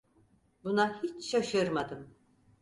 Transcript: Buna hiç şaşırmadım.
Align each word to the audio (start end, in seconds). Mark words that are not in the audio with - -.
Buna 0.63 1.01
hiç 1.03 1.25
şaşırmadım. 1.31 2.15